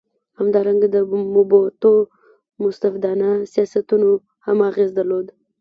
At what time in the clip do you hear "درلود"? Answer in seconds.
4.97-5.27